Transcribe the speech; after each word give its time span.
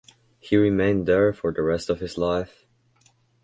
He 0.39 0.57
remained 0.57 1.05
there 1.07 1.31
for 1.31 1.51
the 1.53 1.61
rest 1.61 1.87
of 1.91 1.99
his 1.99 2.17
life. 2.17 2.65